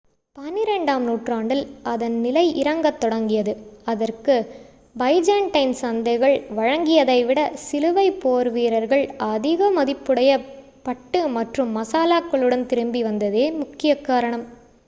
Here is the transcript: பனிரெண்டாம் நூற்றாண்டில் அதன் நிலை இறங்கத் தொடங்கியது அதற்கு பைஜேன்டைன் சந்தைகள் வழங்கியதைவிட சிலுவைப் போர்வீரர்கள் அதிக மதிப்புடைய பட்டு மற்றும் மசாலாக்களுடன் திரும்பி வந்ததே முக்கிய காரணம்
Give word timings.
பனிரெண்டாம் 0.35 1.03
நூற்றாண்டில் 1.03 1.61
அதன் 1.89 2.15
நிலை 2.21 2.43
இறங்கத் 2.61 2.97
தொடங்கியது 2.99 3.53
அதற்கு 3.85 4.35
பைஜேன்டைன் 4.95 5.75
சந்தைகள் 5.81 6.35
வழங்கியதைவிட 6.57 7.43
சிலுவைப் 7.65 8.19
போர்வீரர்கள் 8.23 9.03
அதிக 9.29 9.69
மதிப்புடைய 9.77 10.31
பட்டு 10.85 11.21
மற்றும் 11.31 11.71
மசாலாக்களுடன் 11.77 12.67
திரும்பி 12.67 13.03
வந்ததே 13.03 13.45
முக்கிய 13.61 13.93
காரணம் 14.03 14.45